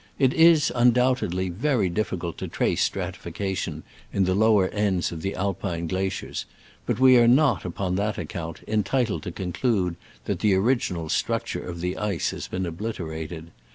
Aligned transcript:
It 0.17 0.33
is, 0.33 0.71
undoubtedly, 0.73 1.49
very 1.49 1.87
difficult 1.87 2.39
to 2.39 2.47
trace 2.47 2.81
stratification 2.83 3.83
in 4.11 4.23
the 4.23 4.33
low 4.33 4.59
er 4.61 4.67
ends 4.69 5.11
of 5.11 5.21
the 5.21 5.35
Alpine 5.35 5.85
glaciers, 5.85 6.47
but 6.87 6.99
we 6.99 7.17
are 7.17 7.27
not, 7.27 7.65
upon 7.65 7.97
that 7.97 8.17
account, 8.17 8.61
entitled 8.67 9.21
to 9.21 9.31
conclude 9.31 9.97
that 10.25 10.39
the 10.39 10.55
original 10.55 11.07
structure 11.07 11.63
of 11.63 11.81
the 11.81 11.97
ice 11.97 12.31
has 12.31 12.47
been 12.47 12.65
obliterated. 12.65 13.51